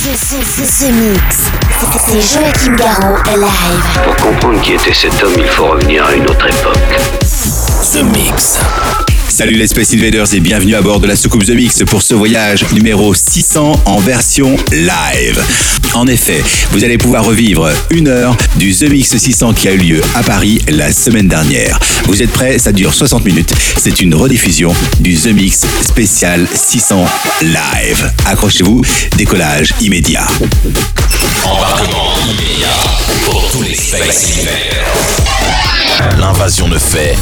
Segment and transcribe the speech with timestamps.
[0.00, 1.50] The, Mix.
[1.98, 4.04] C'est Joachim Garraud live.
[4.04, 7.00] Pour comprendre qui était cet homme, il faut revenir à une autre époque.
[7.92, 8.60] The Mix.
[9.38, 12.12] Salut les Space Invaders et bienvenue à bord de la soucoupe The Mix pour ce
[12.12, 15.40] voyage numéro 600 en version live.
[15.94, 16.42] En effet,
[16.72, 20.24] vous allez pouvoir revivre une heure du The Mix 600 qui a eu lieu à
[20.24, 21.78] Paris la semaine dernière.
[22.06, 22.58] Vous êtes prêts?
[22.58, 23.54] Ça dure 60 minutes.
[23.76, 27.06] C'est une rediffusion du The Mix spécial 600
[27.42, 28.12] live.
[28.26, 28.82] Accrochez-vous,
[29.16, 30.26] décollage immédiat.
[31.44, 32.74] Embarquement immédiat
[33.26, 36.18] pour tous les Space Invaders.
[36.18, 37.14] L'invasion ne fait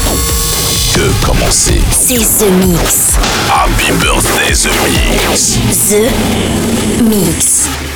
[0.97, 1.83] que commencer.
[1.91, 3.19] C'est The Mix.
[3.51, 5.59] Happy birthday, The Mix.
[5.91, 7.96] The Mix.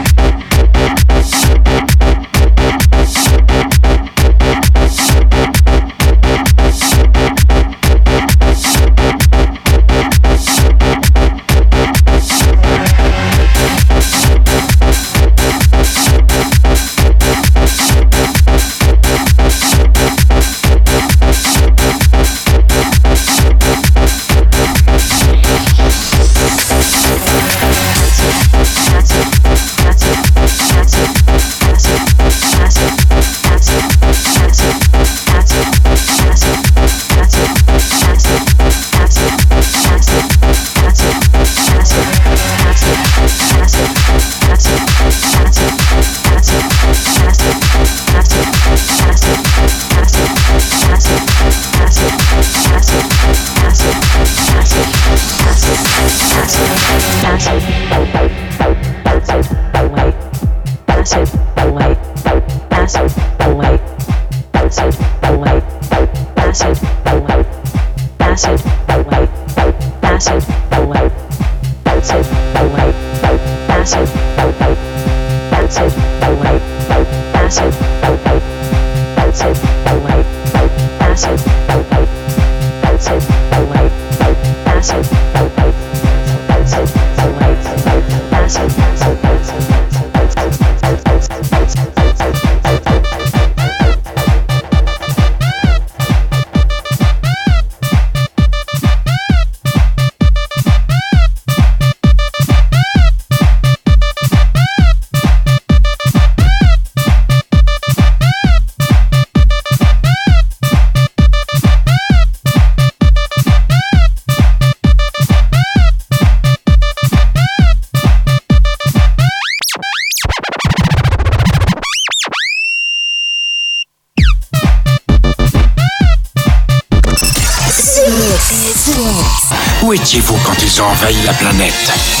[130.81, 132.20] Étiez-vous quand ils ont envahi la planète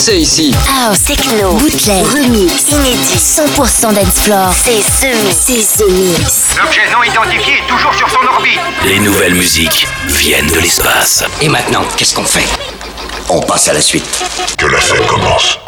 [0.00, 0.54] Pas danser ici.
[0.66, 4.50] House, techno, bootleg, remix, inédit, 100% dance floor.
[4.54, 5.36] C'est Mix.
[5.44, 6.56] C'est The Mix.
[6.56, 8.60] L'objet non identifié est toujours sur son orbite.
[8.86, 11.22] Les nouvelles musiques viennent de l'espace.
[11.42, 12.46] Et maintenant, qu'est-ce qu'on fait?
[13.28, 14.06] On passe à la suite.
[14.56, 15.58] Que la fête commence.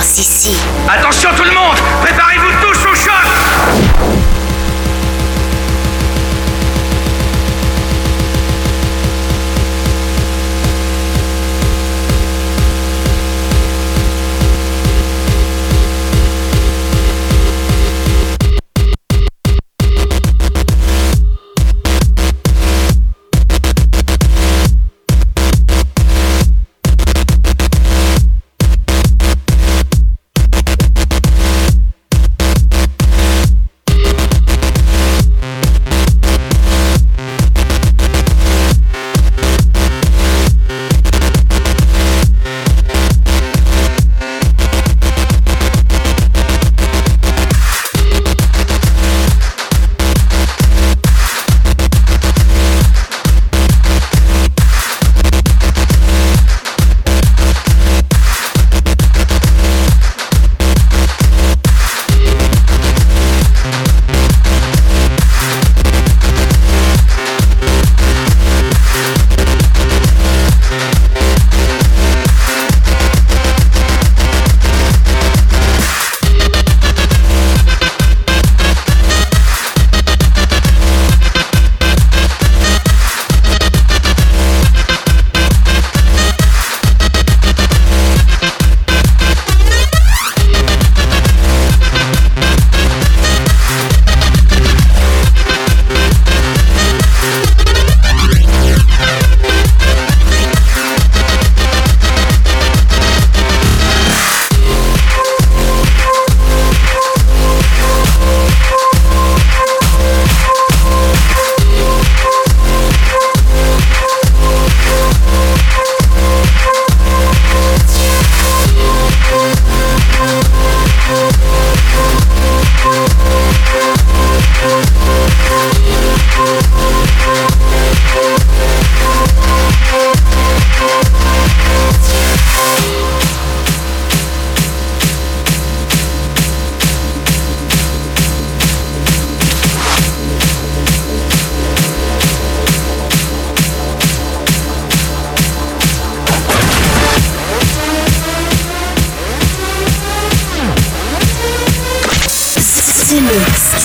[0.00, 0.57] L'aventure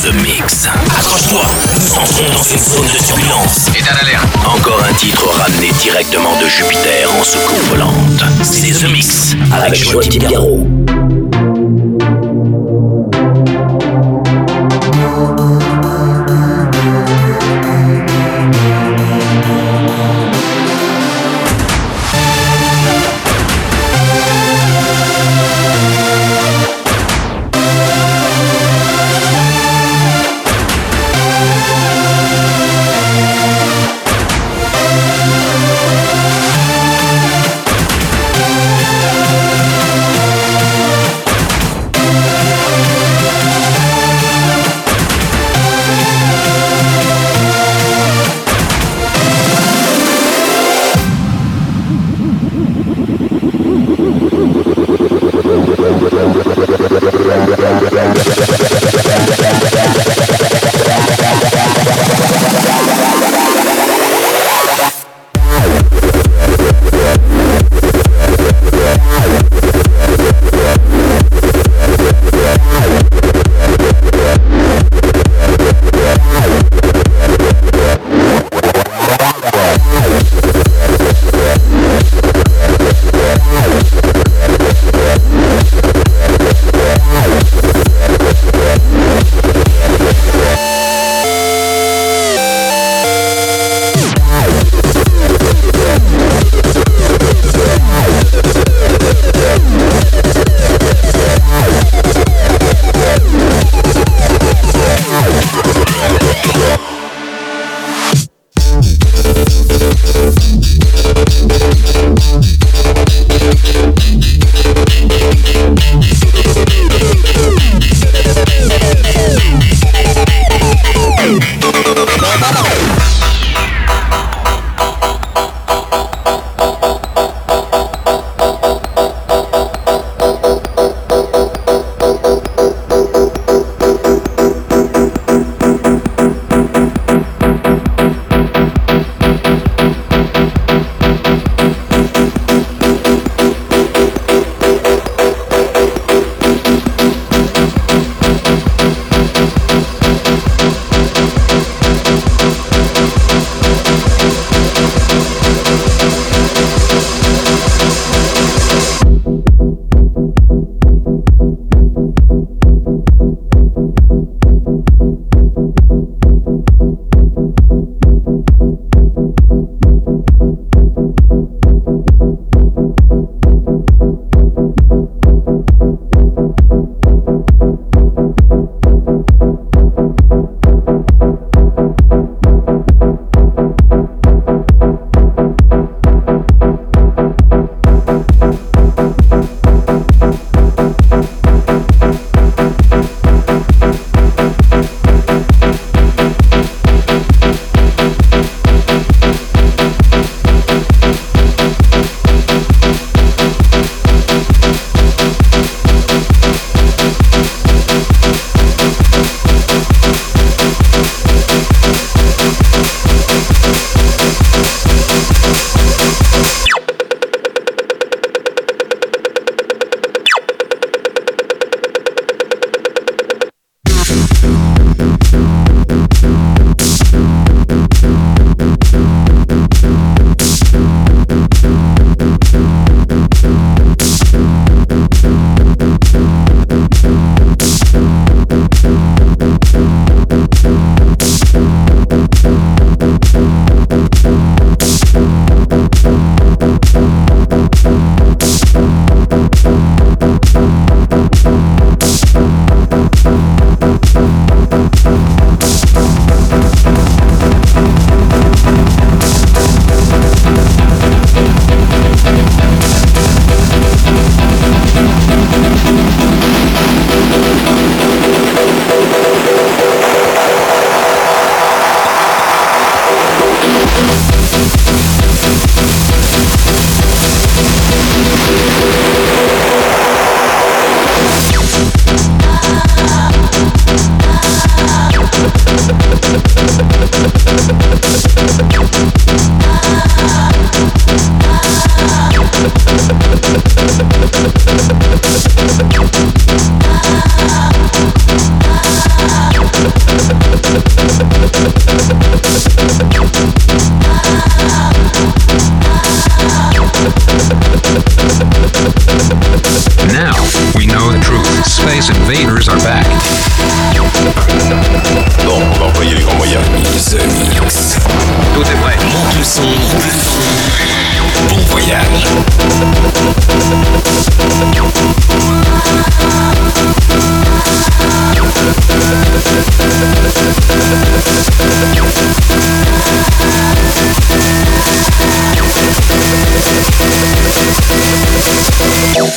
[0.03, 0.67] The Mix.
[0.67, 1.41] Accroche-toi,
[1.79, 3.69] nous entrons dans une zone de turbulence.
[3.69, 4.27] État d'alerte.
[4.45, 8.25] Encore un titre ramené directement de Jupiter en soucoupe volante.
[8.41, 10.67] C'est The Mix avec Joachim Garraud.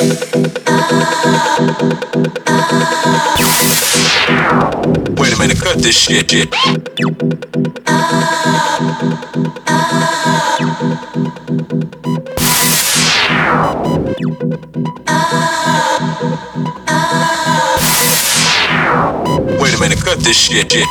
[0.06, 0.14] Wait
[5.32, 6.30] a minute, cut this shit.
[6.30, 6.54] shit.
[19.58, 20.70] Wait a minute, cut this shit.
[20.70, 20.86] shit.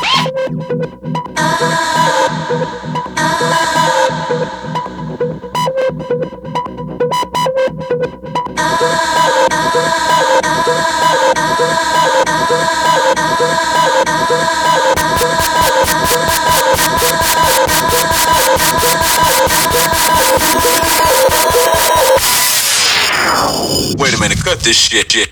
[24.19, 25.11] minute, cut this shit.
[25.11, 25.29] shit.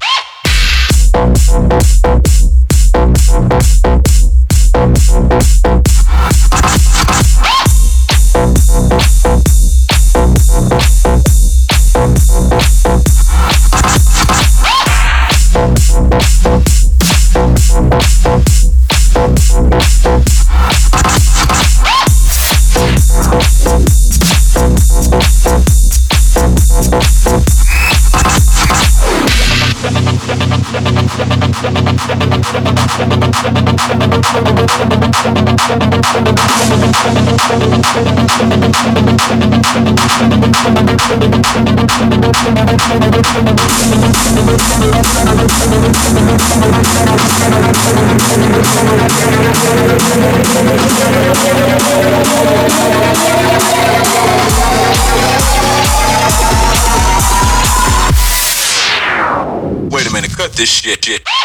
[59.93, 61.05] Wait a minute, cut this shit.
[61.05, 61.42] shit.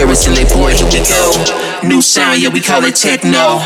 [0.00, 1.86] Paris and like, boy, here we go.
[1.86, 3.60] New sound, yeah, we call it techno.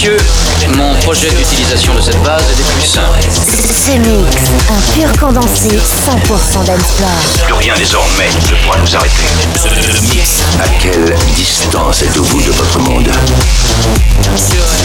[0.00, 0.16] Messieurs,
[0.78, 3.20] mon projet d'utilisation de cette base est des plus simples.
[3.30, 4.34] Ce mix,
[4.70, 7.10] un pur condensé 100% d'Ensplore.
[7.44, 9.26] Plus rien désormais ne pourra nous arrêter.
[9.56, 10.40] The Mix.
[10.58, 13.10] À quelle distance êtes-vous de votre monde?
[14.36, 14.80] Sound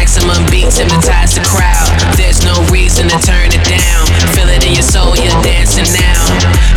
[0.11, 1.87] maximum beats hypnotize the crowd.
[2.19, 4.03] There's no reason to turn it down.
[4.35, 6.19] Feel it in your soul, you're dancing now.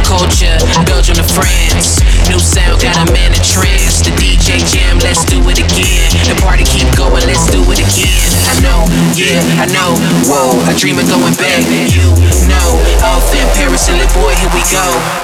[0.07, 0.55] Culture,
[0.87, 1.99] Belgium to France.
[2.31, 4.07] New sound, got a man in trance.
[4.07, 6.15] The DJ jam, let's do it again.
[6.31, 8.31] The party keep going, let's do it again.
[8.47, 8.87] I know,
[9.19, 9.99] yeah, I know.
[10.31, 11.67] Whoa, I dream of going back.
[11.91, 12.15] You
[12.47, 15.24] know, off in Paris and Boy, here we go.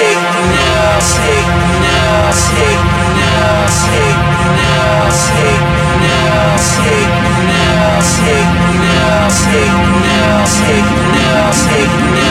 [0.01, 1.47] Take now, take
[11.13, 12.30] now, take now.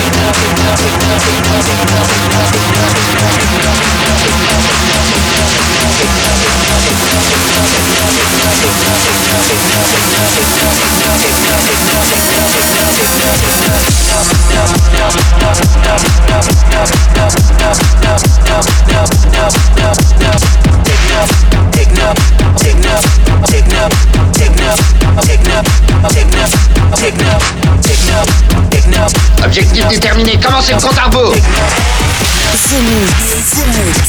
[29.51, 30.39] Objectif est terminé.
[30.39, 31.33] Commencez le compte à rebours.
[31.33, 33.11] Mix.
[33.51, 33.99] The Mix.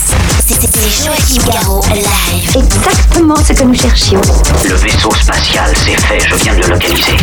[0.47, 2.57] C'était Joachim Garraud live.
[2.57, 4.21] Exactement ce que nous cherchions.
[4.65, 6.21] Le vaisseau spatial, c'est fait.
[6.21, 7.17] Je viens de le localiser.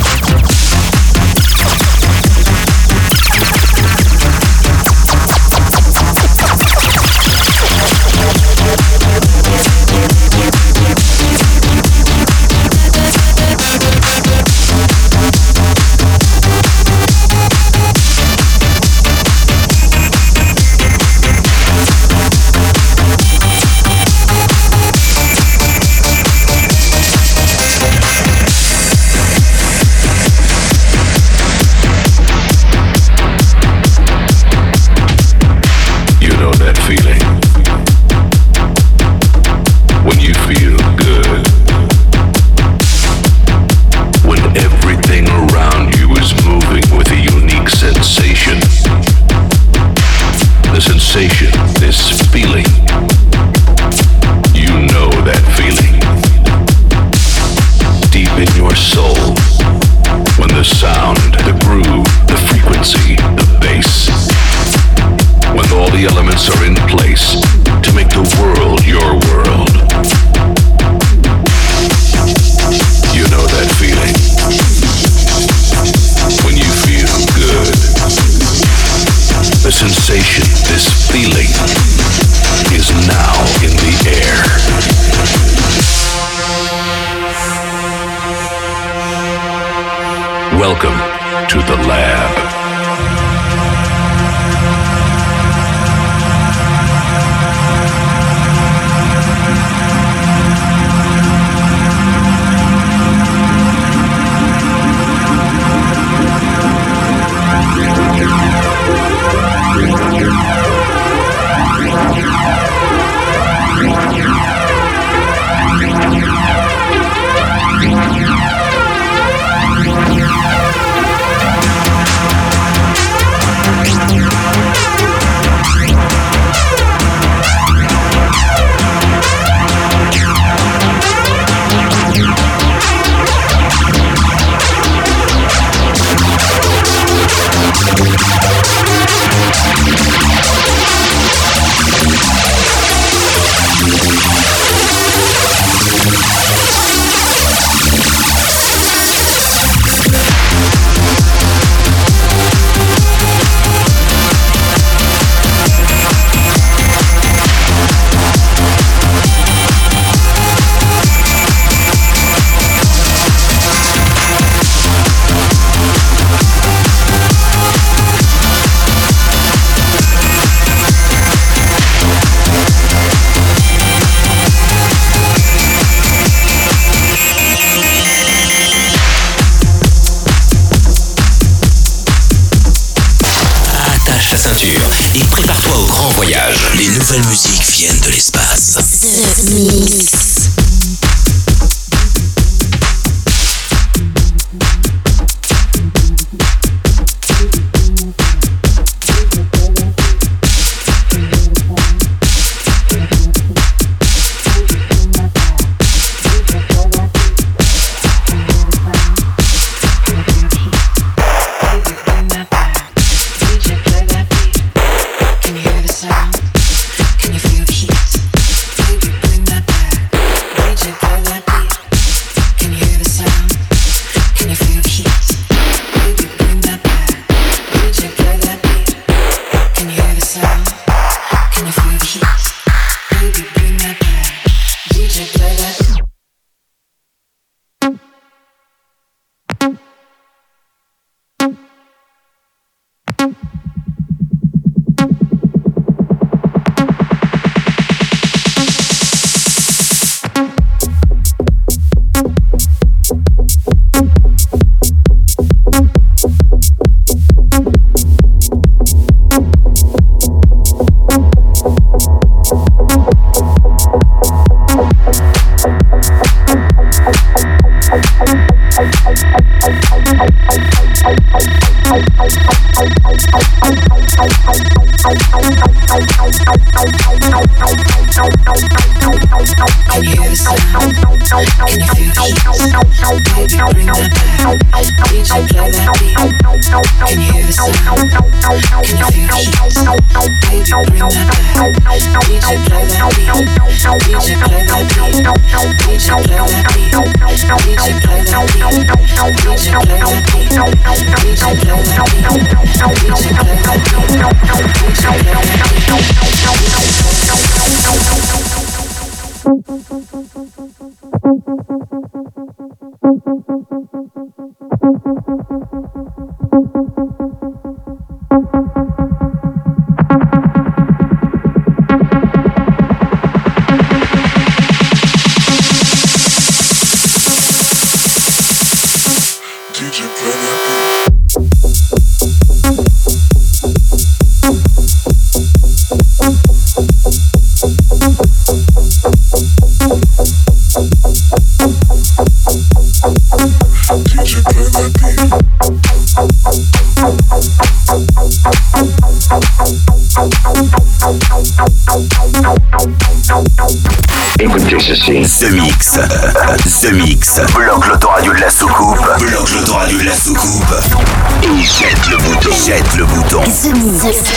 [363.50, 364.30] The Mix.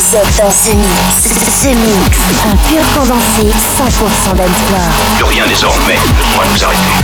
[0.01, 1.29] Vous êtes dans ce mix.
[1.61, 4.91] Ce mix, un pur condensé 100% d'Antoine.
[5.15, 6.95] Plus rien désormais ne pourra nous arrêter.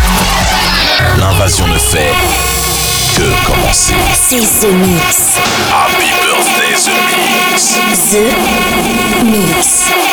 [1.19, 2.11] L'invasion ne fait
[3.15, 3.93] que commencer.
[4.13, 5.37] C'est The Mix.
[5.71, 6.95] Happy birthday The
[7.53, 7.77] Mix.
[8.11, 10.06] The Mix.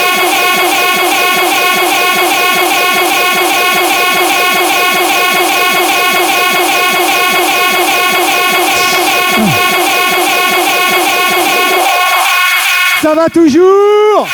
[13.05, 14.27] Ça va toujours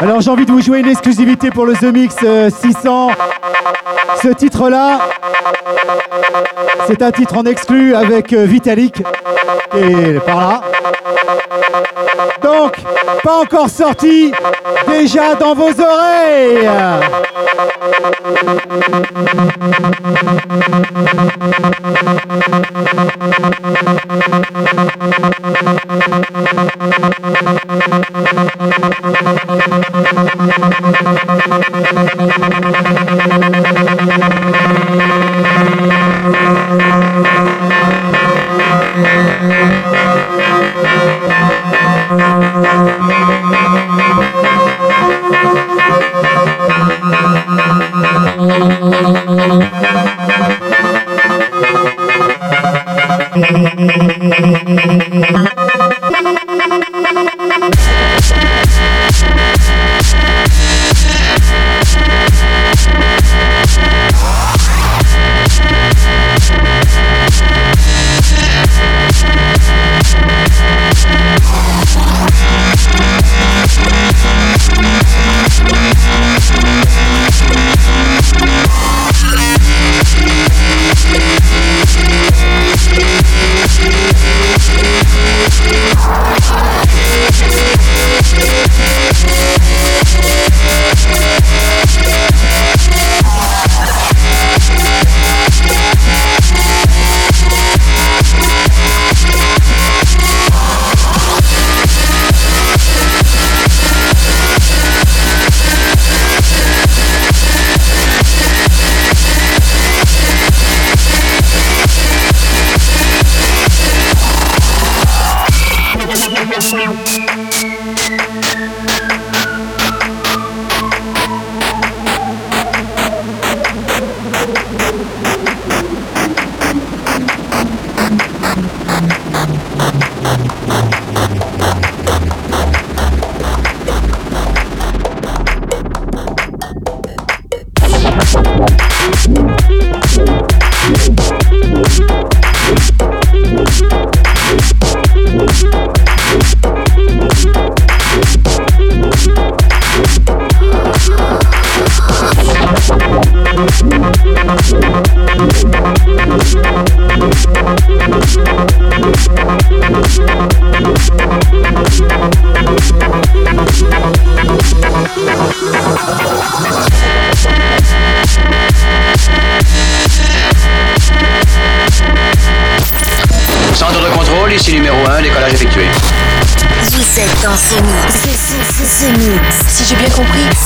[0.00, 2.14] Alors j'ai envie de vous jouer une exclusivité pour le The Mix
[2.60, 3.10] 600.
[4.22, 4.98] Ce titre-là,
[6.86, 9.02] c'est un titre en exclu avec euh, Vitalik,
[9.74, 10.60] est par là.
[12.42, 12.76] Donc,
[13.22, 14.32] pas encore sorti,
[14.86, 16.68] déjà dans vos oreilles.
[24.76, 25.16] Thank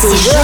[0.00, 0.39] c'est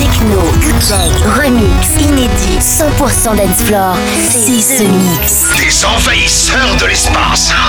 [0.00, 0.94] Techno, DJ,
[1.36, 3.94] remix, inédit, 100% dancefloor.
[4.30, 5.44] C'est ce mix.
[5.58, 7.52] Des envahisseurs de l'espace.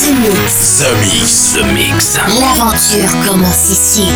[0.00, 1.58] The Mix.
[1.74, 2.18] Mix.
[2.40, 4.08] L'aventure commence ici.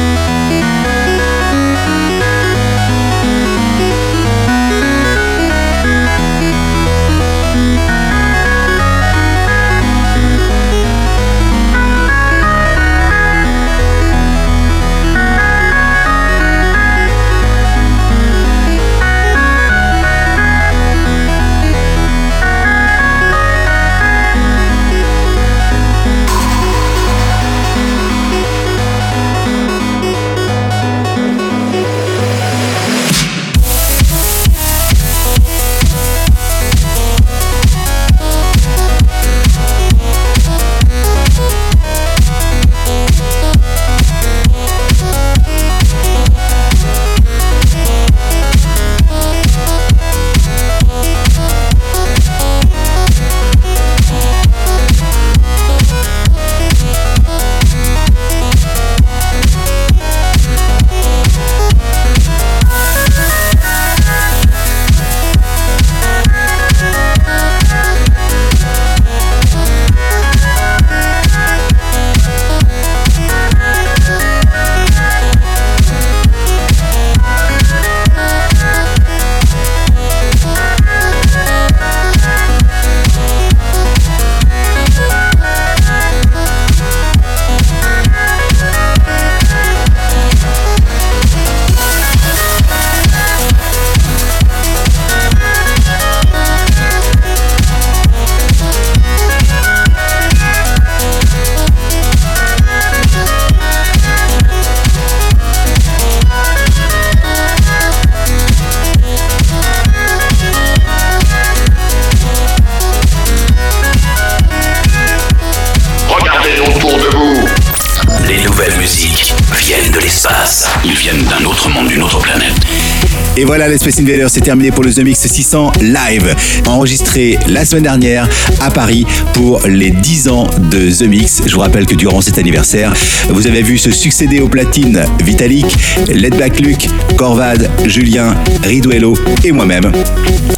[123.44, 126.34] Et voilà, les Space Invaders, c'est terminé pour le The Mix 600 live,
[126.66, 128.26] enregistré la semaine dernière
[128.62, 131.42] à Paris pour les 10 ans de The Mix.
[131.44, 132.94] Je vous rappelle que durant cet anniversaire,
[133.28, 135.66] vous avez vu se succéder aux platines Vitalik,
[136.08, 136.88] Led Back Luke,
[137.18, 139.14] Corvad, Julien, Riduello
[139.44, 139.92] et moi-même.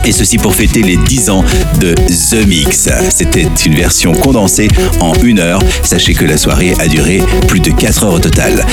[0.05, 1.45] Et ceci pour fêter les 10 ans
[1.81, 2.89] de The Mix.
[3.11, 4.69] C'était une version condensée
[5.01, 5.59] en une heure.
[5.83, 8.65] Sachez que la soirée a duré plus de 4 heures au total.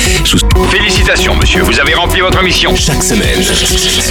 [0.70, 2.76] Félicitations, monsieur, vous avez rempli votre mission.
[2.76, 3.42] Chaque semaine,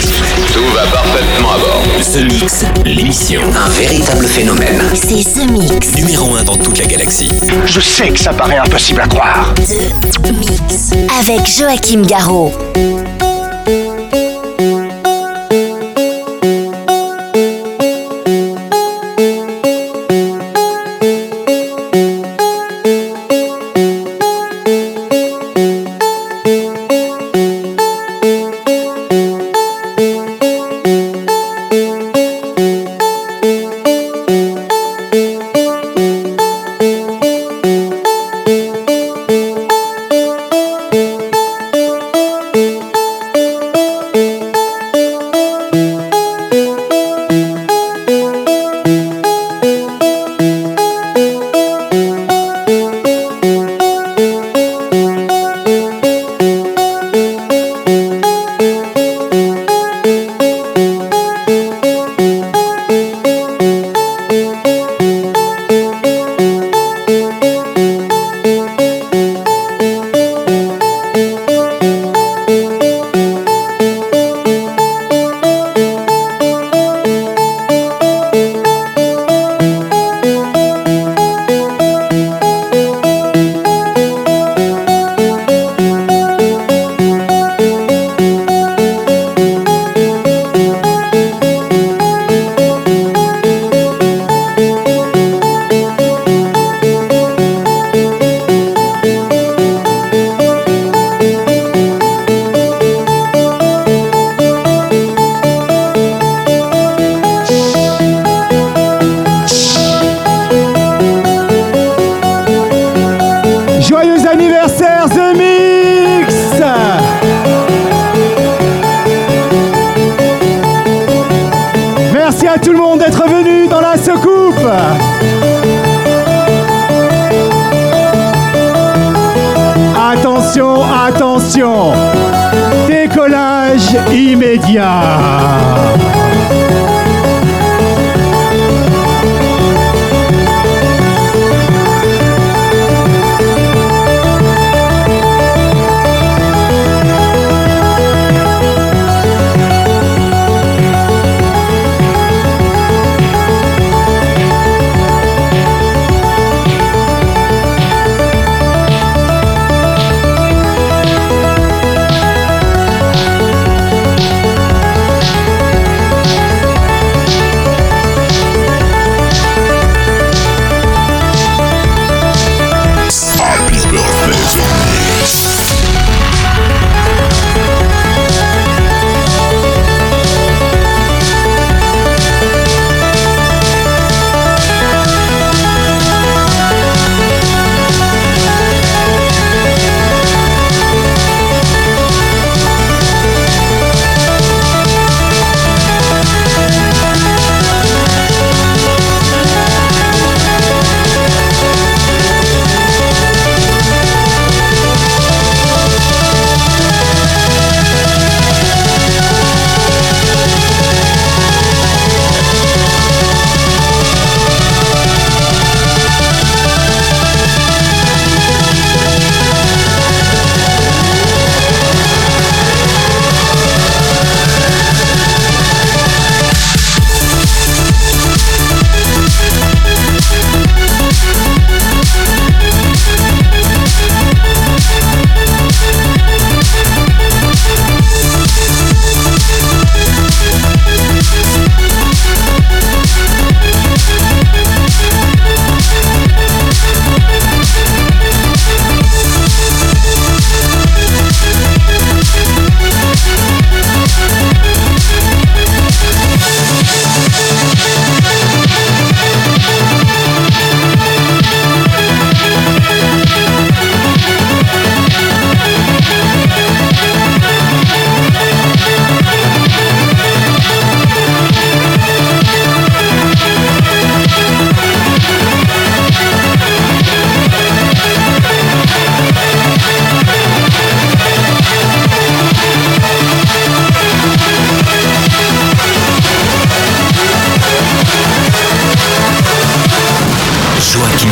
[0.01, 1.83] Tout va parfaitement à bord.
[2.15, 3.43] The Mix, l'émission.
[3.55, 4.83] Un véritable phénomène.
[4.95, 5.95] C'est The Mix.
[5.97, 7.29] Numéro 1 dans toute la galaxie.
[7.67, 9.53] Je sais que ça paraît impossible à croire.
[9.55, 10.93] The Mix.
[11.21, 12.53] Avec Joachim Garraud.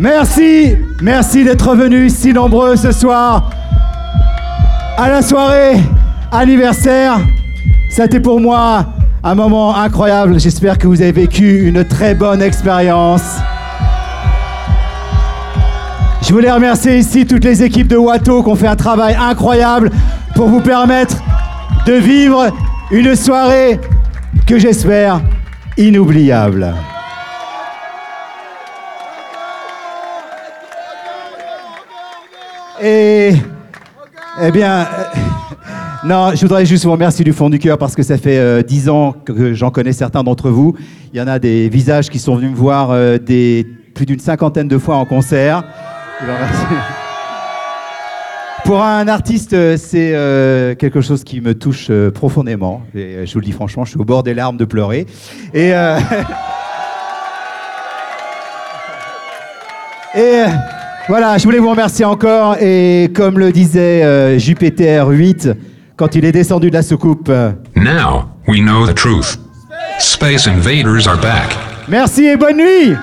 [0.00, 3.50] Merci, merci d'être venus si nombreux ce soir
[4.96, 5.78] à la soirée
[6.32, 7.18] anniversaire.
[7.98, 8.86] Été pour moi
[9.22, 10.40] un moment incroyable.
[10.40, 13.40] J'espère que vous avez vécu une très bonne expérience.
[16.22, 19.90] Je voulais remercier ici toutes les équipes de Watto qui ont fait un travail incroyable
[20.34, 21.18] pour vous permettre
[21.84, 22.46] de vivre
[22.90, 23.78] une soirée
[24.46, 25.20] que j'espère
[25.76, 26.74] inoubliable.
[32.82, 33.32] Et,
[34.42, 34.86] eh bien, euh,
[36.04, 38.62] non, je voudrais juste vous remercier du fond du cœur parce que ça fait euh,
[38.62, 40.74] dix ans que j'en connais certains d'entre vous.
[41.12, 43.18] Il y en a des visages qui sont venus me voir euh,
[43.94, 45.62] plus d'une cinquantaine de fois en concert.
[48.64, 52.82] Pour un artiste, c'est quelque chose qui me touche profondément.
[52.94, 55.06] Je vous le dis franchement, je suis au bord des larmes de pleurer.
[55.52, 55.72] Et,
[61.10, 62.56] voilà, je voulais vous remercier encore.
[62.60, 65.50] Et comme le disait euh, Jupiter 8,
[65.96, 69.36] quand il est descendu de la soucoupe, euh, Now, we know the truth.
[69.98, 71.56] Space invaders are back.
[71.88, 72.94] merci et bonne nuit